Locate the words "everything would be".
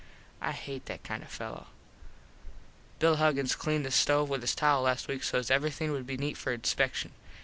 5.51-6.17